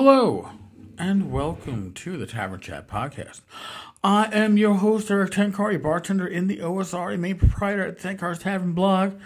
[0.00, 0.50] Hello,
[0.96, 3.40] and welcome to the Tavern Chat podcast.
[4.04, 8.74] I am your host, Erik Tenkar, bartender in the OSR, main proprietor at Tenkar's Tavern
[8.74, 9.18] blog.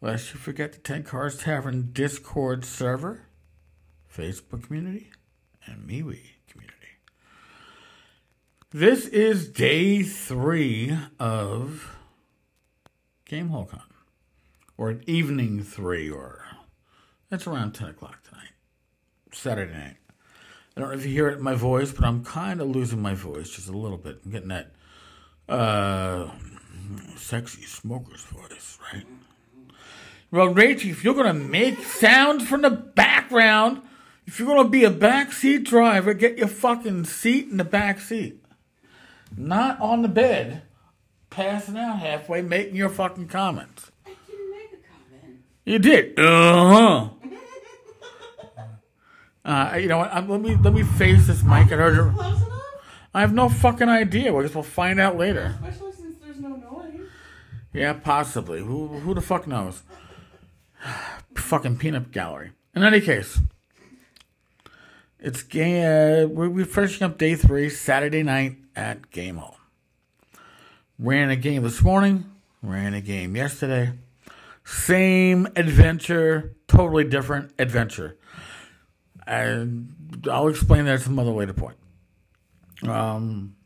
[0.00, 3.22] Lest you forget the Tenkar's Tavern Discord server,
[4.16, 5.10] Facebook community,
[5.66, 6.92] and MeWe community.
[8.70, 11.96] This is day three of
[13.28, 13.82] Gamehole Con,
[14.78, 16.44] or evening three, or
[17.28, 18.52] it's around 10 o'clock tonight,
[19.32, 19.96] Saturday night.
[20.76, 23.02] I don't know if you hear it in my voice, but I'm kind of losing
[23.02, 24.20] my voice just a little bit.
[24.24, 24.72] I'm getting that
[25.48, 26.30] uh,
[27.16, 29.04] sexy smoker's voice, right?
[30.30, 33.82] Well, Rachel, if you're going to make sounds from the background,
[34.26, 38.00] if you're going to be a backseat driver, get your fucking seat in the back
[38.00, 38.42] seat.
[39.36, 40.62] Not on the bed,
[41.28, 43.90] passing out halfway, making your fucking comments.
[44.06, 45.40] I didn't make a comment.
[45.66, 46.18] You did.
[46.18, 47.08] Uh huh.
[49.44, 50.14] Uh, you know what?
[50.14, 51.72] I'm, let me let me face this mic.
[51.72, 52.14] I heard her.
[53.14, 54.32] I have no fucking idea.
[54.32, 55.56] Well, guess we'll find out later.
[55.62, 57.08] Especially since there's no noise.
[57.72, 58.60] Yeah, possibly.
[58.60, 59.82] Who who the fuck knows?
[61.34, 62.52] fucking peanut gallery.
[62.74, 63.40] In any case,
[65.18, 65.84] it's game.
[65.84, 69.56] Uh, we're, we're finishing up day three, Saturday night at Gamehole.
[70.98, 72.26] Ran a game this morning.
[72.62, 73.92] Ran a game yesterday.
[74.64, 78.16] Same adventure, totally different adventure.
[79.26, 81.76] And I'll explain that some other later point.
[82.82, 83.56] Um,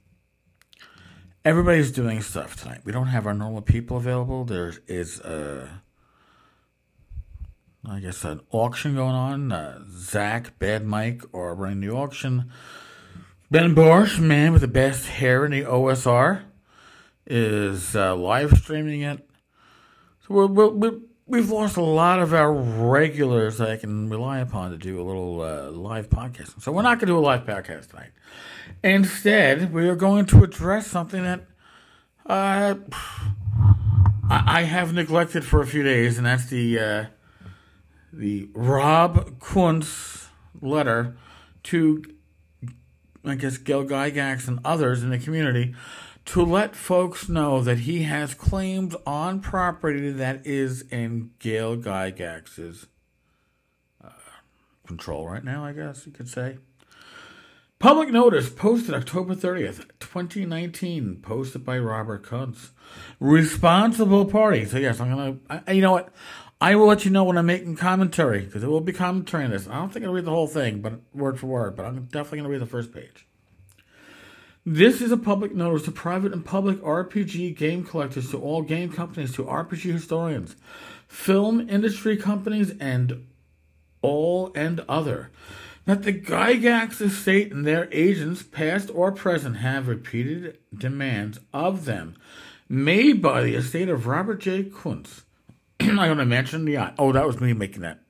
[1.44, 2.80] everybody's doing stuff tonight.
[2.84, 4.44] We don't have our normal people available.
[4.44, 5.82] There is a,
[7.88, 9.52] I guess, an auction going on.
[9.52, 12.50] Uh, Zach, Bad Mike are running the auction.
[13.50, 16.42] Ben Borsch, man with the best hair in the OSR,
[17.26, 19.28] is uh, live streaming it.
[20.26, 24.38] So we're, we're, we're, we've lost a lot of our regulars that I can rely
[24.38, 26.62] upon to do a little uh, live podcasting.
[26.62, 28.10] So we're not going to do a live podcast tonight.
[28.82, 31.46] Instead, we are going to address something that
[32.26, 32.76] uh,
[34.28, 37.04] I have neglected for a few days, and that's the uh,
[38.12, 40.28] the Rob Kuntz
[40.60, 41.16] letter
[41.64, 42.02] to,
[43.24, 45.74] I guess, Gail Gygax and others in the community
[46.26, 52.86] to let folks know that he has claims on property that is in Gail Gygax's
[54.04, 54.10] uh,
[54.86, 56.58] control right now, I guess you could say.
[57.78, 62.70] Public notice posted October 30th, 2019, posted by Robert Kuntz.
[63.20, 64.64] Responsible party.
[64.64, 66.12] So, yes, I'm going to, you know what?
[66.58, 69.50] I will let you know when I'm making commentary, because it will be commentary on
[69.50, 69.68] this.
[69.68, 72.38] I don't think I'll read the whole thing, but word for word, but I'm definitely
[72.38, 73.25] going to read the first page.
[74.68, 78.90] This is a public notice to private and public RPG game collectors, to all game
[78.90, 80.56] companies, to RPG historians,
[81.06, 83.28] film industry companies, and
[84.02, 85.30] all and other.
[85.84, 92.16] That the Gygax estate and their agents, past or present, have repeated demands of them
[92.68, 94.64] made by the estate of Robert J.
[94.64, 95.22] Kuntz.
[95.80, 96.92] I'm going to mention the.
[96.98, 98.00] Oh, that was me making that.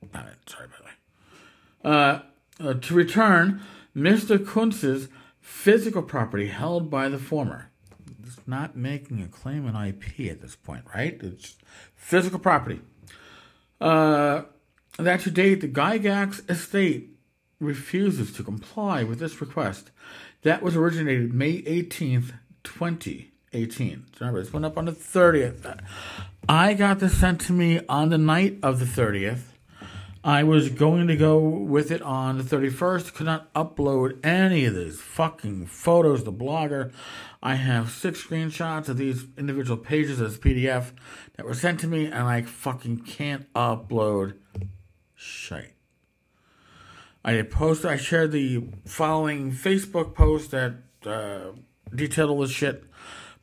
[0.46, 1.94] Sorry, by the way.
[1.94, 2.20] Uh,
[2.58, 3.60] uh, to return
[3.94, 4.42] Mr.
[4.42, 5.08] Kuntz's
[5.46, 7.70] physical property held by the former.
[8.24, 11.16] It's not making a claim on IP at this point, right?
[11.22, 11.54] It's
[11.94, 12.80] physical property.
[13.80, 14.42] Uh,
[14.98, 17.10] that to date, the Gygax estate
[17.60, 19.92] refuses to comply with this request.
[20.42, 22.32] That was originated May 18th,
[22.64, 24.06] 2018.
[24.18, 25.78] So remember, this went up on the 30th.
[26.48, 29.42] I got this sent to me on the night of the 30th.
[30.26, 34.74] I was going to go with it on the 31st, could not upload any of
[34.74, 36.90] these fucking photos, the blogger.
[37.44, 40.90] I have six screenshots of these individual pages as PDF
[41.36, 44.34] that were sent to me, and I fucking can't upload
[45.14, 45.74] shite.
[47.24, 50.74] I did post, I shared the following Facebook post that
[51.06, 51.52] uh,
[51.94, 52.82] detailed all this shit,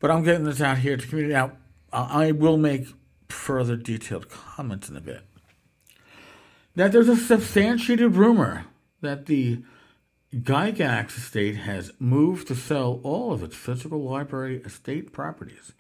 [0.02, 1.34] but I'm getting this out here to community.
[1.34, 1.54] Now,
[1.94, 2.88] I will make
[3.30, 5.24] further detailed comments in a bit
[6.76, 8.66] that there's a substantiated rumor
[9.02, 9.62] that the
[10.34, 15.74] Gygax estate has moved to sell all of its physical library estate properties,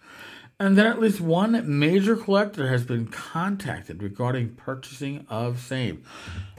[0.59, 6.03] and that at least one major collector has been contacted regarding purchasing of same.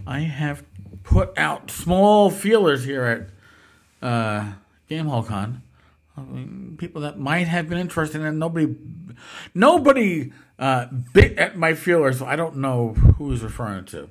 [0.06, 0.64] I have
[1.04, 4.52] put out small feelers here at uh,
[4.90, 5.62] Gamehole Con.
[6.16, 8.74] I mean, people that might have been interested, and nobody,
[9.54, 12.18] nobody uh, bit at my feelers.
[12.18, 14.10] So I don't know who he's referring to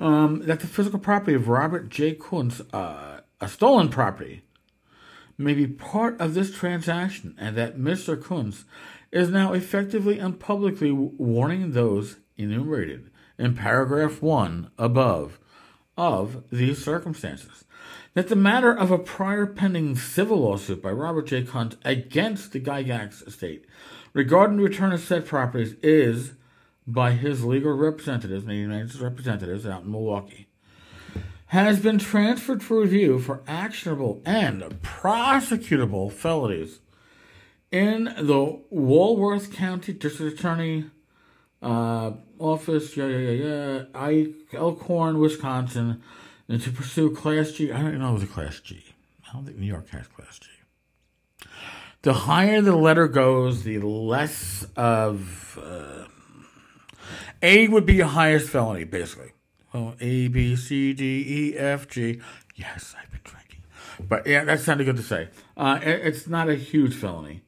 [0.00, 2.14] um, that the physical property of Robert J.
[2.14, 4.42] Kuntz, uh, a stolen property,
[5.36, 8.20] may be part of this transaction, and that Mr.
[8.20, 8.64] Kuntz
[9.12, 15.38] is now effectively and publicly warning those enumerated in paragraph 1 above
[15.96, 17.64] of these circumstances.
[18.14, 21.42] That the matter of a prior pending civil lawsuit by Robert J.
[21.42, 23.66] Kuntz against the Gygax estate
[24.12, 26.32] regarding the return of said properties is
[26.92, 30.48] by his legal representatives, the United States representatives out in Milwaukee,
[31.46, 36.80] has been transferred for review for actionable and prosecutable felonies
[37.70, 40.90] in the Walworth County District Attorney
[41.62, 46.02] uh, Office, yeah, yeah, yeah, yeah, Elkhorn, Wisconsin,
[46.48, 47.70] and to pursue Class G.
[47.70, 48.82] I don't know if it's a Class G.
[49.28, 50.48] I don't think New York has Class G.
[52.02, 55.58] The higher the letter goes, the less of.
[55.62, 56.06] Uh,
[57.42, 59.32] a would be your highest felony, basically.
[59.72, 62.20] Well, A, B, C, D, E, F, G.
[62.56, 63.62] Yes, I've been drinking.
[64.08, 65.28] But yeah, that sounded good to say.
[65.56, 67.42] Uh, it, it's not a huge felony.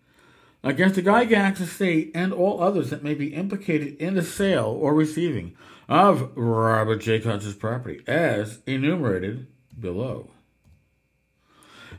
[0.65, 4.95] Against the Gygax estate and all others that may be implicated in the sale or
[4.95, 5.57] receiving
[5.89, 7.19] of Robert J.
[7.19, 9.49] Kuntz's property, as enumerated
[9.79, 10.31] below.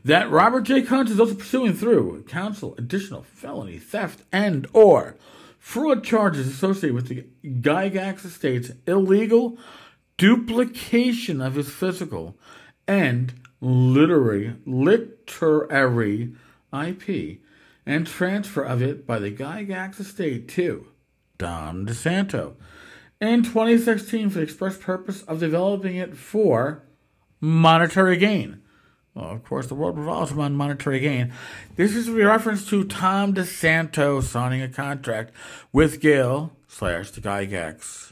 [0.05, 0.81] That Robert J.
[0.81, 5.15] Kuntz is also pursuing through counsel additional felony theft and or
[5.63, 9.57] fraud charges associated with the Gygax estate's illegal
[10.17, 12.37] duplication of his physical
[12.85, 16.35] and literary literary
[16.73, 17.39] IP
[17.85, 20.87] and transfer of it by the Gygax estate to
[21.37, 22.55] Don DeSanto
[23.21, 26.83] in 2016 for the express purpose of developing it for
[27.39, 28.61] monetary gain.
[29.15, 31.33] Well, of course, the world revolves around monetary gain.
[31.75, 35.31] This is a reference to Tom DeSanto signing a contract
[35.71, 38.11] with Gail slash the Gygax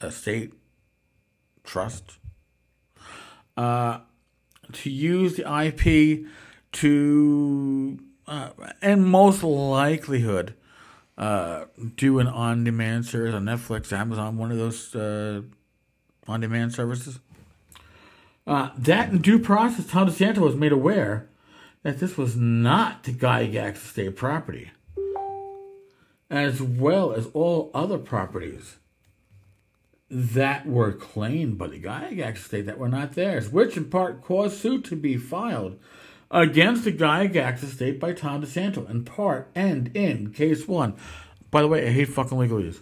[0.00, 0.54] estate
[1.64, 2.18] trust
[3.58, 3.98] uh,
[4.72, 6.26] to use the IP
[6.72, 10.54] to, uh, and most likelihood,
[11.18, 11.64] uh,
[11.96, 15.42] do an on-demand series on Netflix, Amazon, one of those uh,
[16.26, 17.18] on-demand services.
[18.48, 21.28] Uh, that in due process, Tom DeSanto was made aware
[21.82, 24.70] that this was not the Gygax estate property,
[26.30, 28.76] as well as all other properties
[30.08, 34.56] that were claimed by the Gygax estate that were not theirs, which in part caused
[34.56, 35.78] suit to be filed
[36.30, 40.94] against the Gygax estate by Tom DeSanto, in part and in case one.
[41.50, 42.78] By the way, I hate fucking legalese.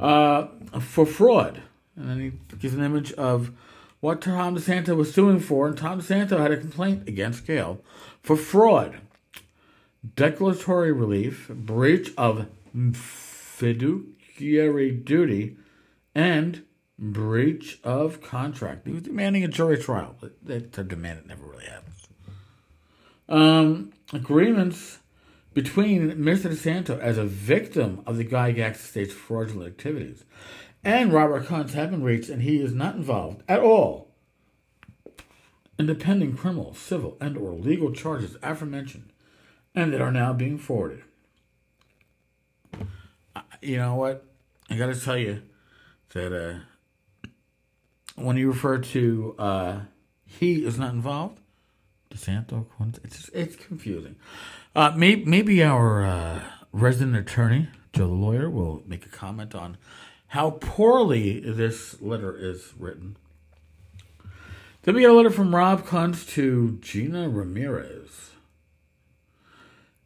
[0.00, 0.46] Uh,
[0.80, 1.60] for fraud.
[1.94, 3.52] And then he gives an image of
[4.04, 7.80] what Tom DeSanto was suing for, and Tom DeSanto had a complaint against Gail
[8.20, 8.98] for fraud,
[10.14, 12.46] declaratory relief, breach of
[12.92, 15.56] fiduciary duty,
[16.14, 16.64] and
[16.98, 18.86] breach of contract.
[18.86, 20.32] He was demanding a jury trial, but
[20.86, 22.06] demand never really happens.
[23.26, 24.98] Um, agreements
[25.54, 26.50] between Mr.
[26.50, 30.24] DeSanto as a victim of the Gygax estate's fraudulent activities
[30.84, 34.12] and Robert Kuntz have been reached, and he is not involved at all
[35.78, 39.10] in the pending criminal, civil, and or legal charges aforementioned,
[39.74, 41.02] and that are now being forwarded.
[43.60, 44.24] You know what?
[44.70, 45.42] I got to tell you
[46.12, 47.28] that uh,
[48.16, 49.80] when you refer to uh,
[50.24, 51.40] he is not involved,
[52.12, 52.66] DeSanto,
[53.02, 54.16] it's it's confusing.
[54.76, 59.76] Uh, maybe, maybe our uh, resident attorney, Joe the lawyer, will make a comment on
[60.34, 63.16] how poorly this letter is written.
[64.82, 68.32] Then we get a letter from Rob Kuntz to Gina Ramirez,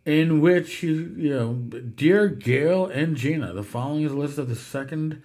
[0.05, 4.51] in which he, you know, dear Gail and Gina, the following is a list of
[4.51, 5.23] the second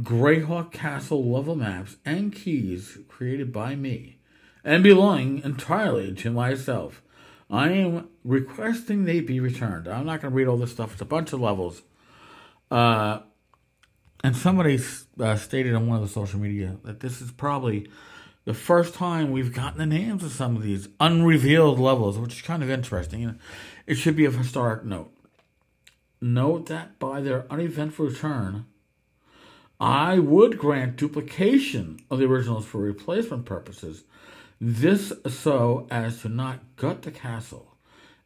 [0.00, 4.18] Greyhawk Castle level maps and keys created by me
[4.64, 7.02] and belonging entirely to myself.
[7.48, 9.86] I am requesting they be returned.
[9.86, 10.94] I'm not going to read all this stuff.
[10.94, 11.82] It's a bunch of levels.
[12.68, 13.20] Uh,
[14.22, 14.78] and somebody
[15.18, 17.88] uh, stated on one of the social media that this is probably
[18.44, 22.42] the first time we've gotten the names of some of these unrevealed levels, which is
[22.42, 23.24] kind of interesting.
[23.24, 23.34] Know,
[23.86, 25.12] it should be of historic note.
[26.20, 28.66] Note that by their uneventful return,
[29.78, 34.04] I would grant duplication of the originals for replacement purposes.
[34.60, 37.74] This so as to not gut the castle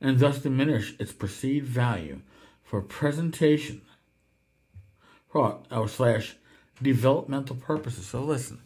[0.00, 2.20] and thus diminish its perceived value
[2.64, 3.82] for presentation
[5.34, 6.36] or slash
[6.82, 8.06] developmental purposes.
[8.06, 8.60] So listen,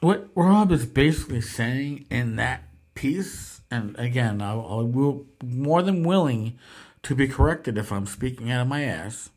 [0.00, 2.64] what Rob is basically saying in that
[2.94, 6.58] piece, and again, I, I will more than willing
[7.02, 9.30] to be corrected if I'm speaking out of my ass.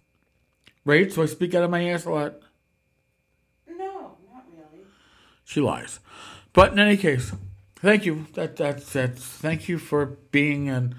[0.85, 1.11] Right?
[1.11, 2.35] So I speak out of my ass a lot.
[3.67, 4.85] No, not really.
[5.43, 5.99] She lies.
[6.53, 7.33] But in any case,
[7.75, 8.27] thank you.
[8.33, 10.95] That that's that's thank you for being an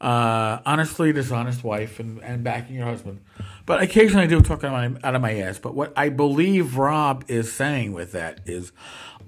[0.00, 3.20] uh, honestly dishonest wife and, and backing your husband.
[3.66, 5.58] But occasionally I do talk out of, my, out of my ass.
[5.58, 8.72] But what I believe Rob is saying with that is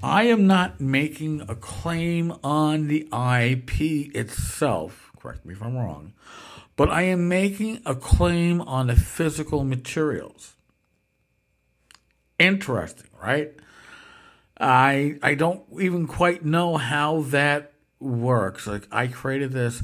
[0.03, 5.13] I am not making a claim on the IP itself.
[5.21, 6.15] Correct me if I'm wrong.
[6.75, 10.55] But I am making a claim on the physical materials.
[12.39, 13.53] Interesting, right?
[14.59, 18.67] I I don't even quite know how that works.
[18.67, 19.83] Like I created this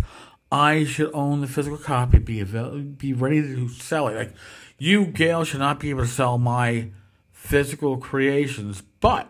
[0.50, 4.16] I should own the physical copy, be avail- be ready to sell it.
[4.16, 4.34] Like
[4.78, 6.90] you, Gail, should not be able to sell my
[7.32, 8.82] physical creations.
[9.00, 9.28] But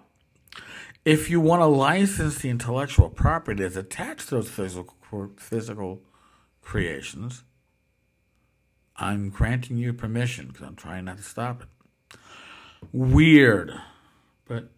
[1.05, 4.95] if you want to license the intellectual property that's attached to those physical
[5.37, 6.03] physical
[6.63, 7.43] creations,
[8.97, 12.19] I'm granting you permission because I'm trying not to stop it.
[12.93, 13.73] Weird,
[14.47, 14.71] but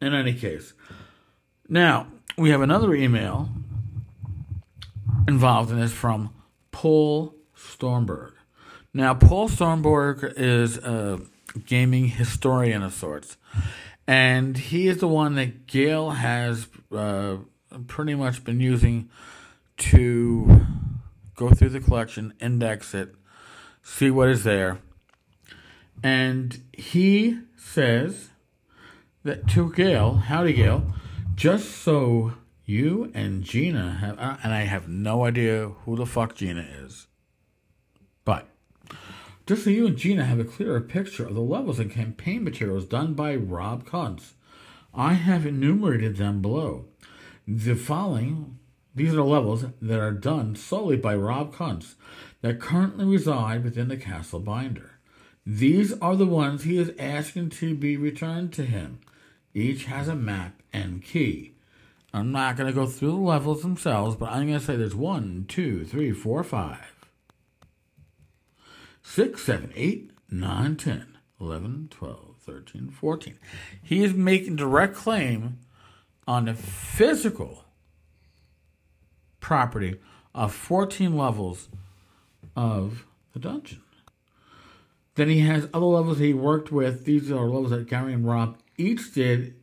[0.00, 0.72] in any case,
[1.68, 3.50] now we have another email
[5.28, 6.30] involved in this from
[6.70, 8.32] Paul Stormberg.
[8.92, 11.20] Now, Paul Stormberg is a
[11.66, 13.36] gaming historian of sorts,
[14.06, 17.38] and he is the one that Gail has uh,
[17.86, 19.10] pretty much been using
[19.78, 20.66] to
[21.34, 23.14] go through the collection, index it,
[23.82, 24.78] see what is there.
[26.02, 28.30] And he says
[29.24, 30.94] that to Gail, howdy Gail,
[31.34, 32.32] just so
[32.66, 37.06] you and Gina have, uh, and I have no idea who the fuck Gina is.
[38.24, 38.48] But
[39.46, 42.84] just so you and Gina have a clearer picture of the levels and campaign materials
[42.84, 44.34] done by Rob Kuntz,
[44.92, 46.86] I have enumerated them below.
[47.46, 48.58] The following,
[48.96, 51.94] these are the levels that are done solely by Rob Kuntz
[52.40, 54.98] that currently reside within the castle binder.
[55.46, 58.98] These are the ones he is asking to be returned to him.
[59.54, 61.55] Each has a map and key.
[62.12, 64.94] I'm not going to go through the levels themselves, but I'm going to say there's
[64.94, 66.78] 1, 2, 3, 4, 5,
[69.02, 73.38] 6, 7, 8, 9, 10, 11, 12, 13, 14.
[73.82, 75.58] He is making direct claim
[76.26, 77.64] on the physical
[79.40, 79.96] property
[80.34, 81.68] of 14 levels
[82.56, 83.82] of the dungeon.
[85.14, 87.04] Then he has other levels he worked with.
[87.04, 89.54] These are levels that Gary and Rob each did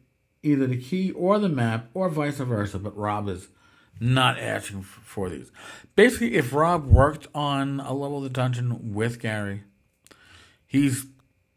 [0.43, 3.47] either the key or the map or vice versa, but Rob is
[4.00, 5.51] not asking for these.
[5.95, 9.63] Basically, if Rob worked on a level of the dungeon with Gary,
[10.67, 11.05] he's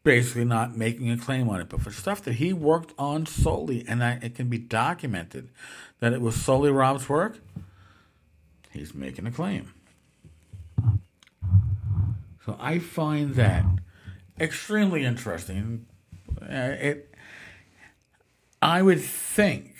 [0.04, 1.68] basically not making a claim on it.
[1.68, 5.48] But for stuff that he worked on solely and that it can be documented
[5.98, 7.38] that it was solely Rob's work,
[8.70, 9.72] he's making a claim.
[12.44, 13.64] So I find that
[14.38, 15.86] extremely interesting.
[16.40, 17.15] Uh, it
[18.60, 19.74] I would think,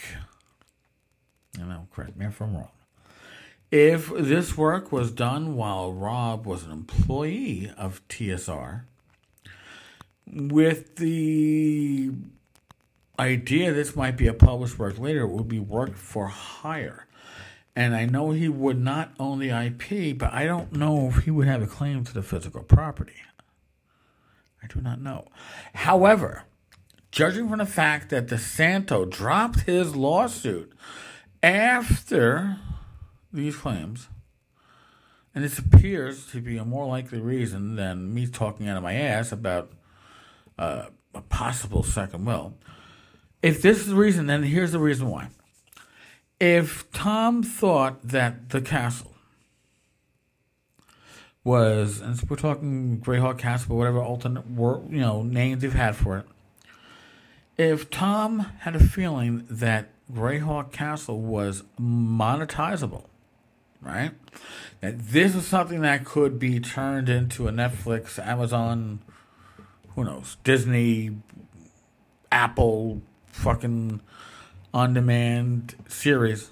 [1.59, 2.71] and I'll correct me if I'm wrong,
[3.71, 8.83] if this work was done while Rob was an employee of TSR,
[10.26, 12.11] with the
[13.18, 17.06] idea this might be a published work later, it would be work for hire.
[17.75, 21.30] And I know he would not own the IP, but I don't know if he
[21.30, 23.16] would have a claim to the physical property.
[24.62, 25.28] I do not know.
[25.75, 26.45] However,
[27.16, 30.70] judging from the fact that DeSanto dropped his lawsuit
[31.42, 32.58] after
[33.32, 34.08] these claims,
[35.35, 38.92] and this appears to be a more likely reason than me talking out of my
[38.92, 39.73] ass about
[40.58, 42.52] uh, a possible second will.
[43.42, 45.28] If this is the reason, then here's the reason why.
[46.38, 49.14] If Tom thought that the castle
[51.44, 56.26] was, and we're talking Greyhawk Castle, whatever alternate you know names they've had for it,
[57.56, 63.04] if Tom had a feeling that Greyhawk Castle was monetizable,
[63.80, 64.12] right?
[64.80, 69.00] That this is something that could be turned into a Netflix, Amazon,
[69.94, 71.16] who knows, Disney,
[72.30, 74.00] Apple, fucking
[74.72, 76.50] on demand series.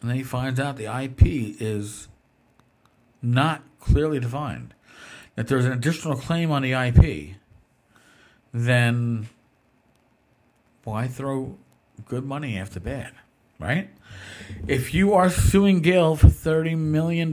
[0.00, 1.22] And then he finds out the IP
[1.60, 2.08] is
[3.20, 4.74] not clearly defined.
[5.34, 7.36] That there's an additional claim on the IP,
[8.52, 9.28] then
[10.84, 11.56] why throw
[12.06, 13.12] good money after bad,
[13.58, 13.90] right?
[14.66, 17.32] If you are suing Gail for $30 million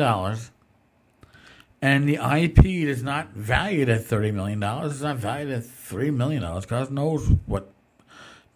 [1.82, 6.42] and the IP is not valued at $30 million, it's not valued at $3 million,
[6.68, 7.72] God knows what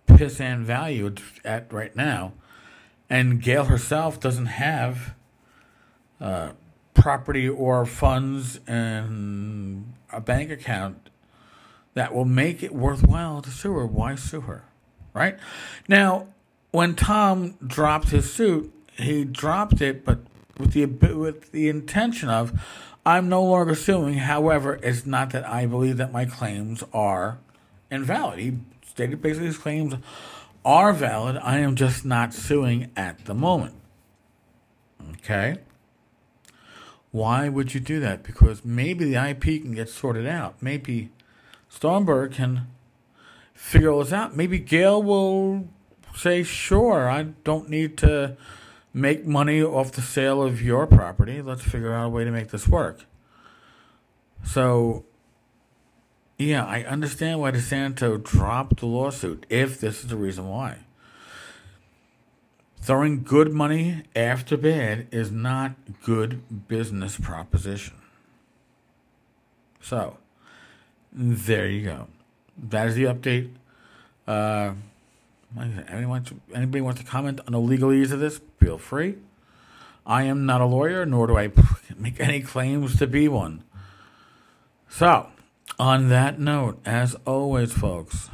[0.07, 2.33] piss and value it's at right now,
[3.09, 5.15] and Gail herself doesn't have
[6.19, 6.51] uh,
[6.93, 11.09] property or funds and a bank account
[11.93, 14.63] that will make it worthwhile to sue her, why sue her?
[15.13, 15.37] Right?
[15.87, 16.27] Now,
[16.71, 20.19] when Tom dropped his suit, he dropped it, but
[20.57, 22.59] with the with the intention of
[23.05, 24.15] I'm no longer suing.
[24.15, 27.39] However, it's not that I believe that my claims are
[27.89, 28.39] invalid.
[28.39, 29.95] He stated basically his claims
[30.63, 31.37] are valid.
[31.37, 33.75] I am just not suing at the moment.
[35.13, 35.57] Okay?
[37.11, 38.23] Why would you do that?
[38.23, 40.55] Because maybe the IP can get sorted out.
[40.61, 41.09] Maybe
[41.69, 42.67] Stormberg can
[43.61, 44.35] figure this out.
[44.35, 45.69] Maybe Gail will
[46.15, 48.35] say, sure, I don't need to
[48.93, 51.41] make money off the sale of your property.
[51.41, 53.05] Let's figure out a way to make this work.
[54.43, 55.05] So,
[56.37, 60.79] yeah, I understand why DeSanto dropped the lawsuit if this is the reason why.
[62.81, 67.93] Throwing good money after bad is not good business proposition.
[69.79, 70.17] So,
[71.13, 72.07] there you go.
[72.61, 73.49] That is the update.
[74.27, 74.73] Uh,
[75.89, 78.39] anyone, anybody wants to comment on the legalese of this?
[78.59, 79.15] Feel free.
[80.05, 81.51] I am not a lawyer, nor do I
[81.97, 83.63] make any claims to be one.
[84.89, 85.27] So,
[85.79, 88.29] on that note, as always, folks,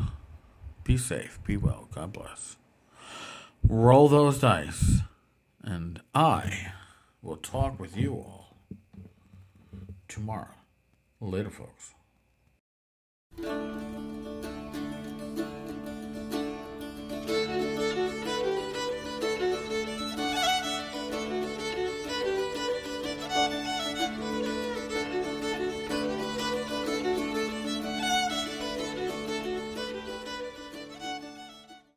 [0.83, 2.57] be safe, be well, God bless.
[3.67, 5.01] Roll those dice,
[5.61, 6.73] and I
[7.21, 8.57] will talk with you all
[10.07, 10.55] tomorrow.
[11.19, 11.93] Later, folks.